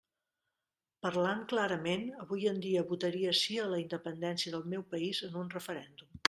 Parlant 1.05 1.43
clarament 1.51 2.05
avui 2.23 2.47
en 2.53 2.57
dia 2.63 2.85
votaria 2.93 3.35
sí 3.41 3.59
a 3.65 3.67
la 3.75 3.83
independència 3.83 4.55
del 4.57 4.67
meu 4.73 4.87
país 4.95 5.23
en 5.31 5.39
un 5.45 5.55
referèndum. 5.59 6.11